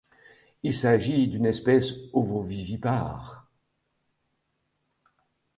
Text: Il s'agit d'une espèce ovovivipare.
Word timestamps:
Il 0.63 0.73
s'agit 0.73 1.27
d'une 1.27 1.45
espèce 1.45 1.91
ovovivipare. 2.13 3.47